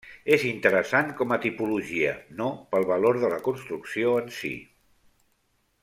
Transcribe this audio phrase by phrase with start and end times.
[0.35, 4.53] És interessant com a tipologia, no pel valor de la construcció en si.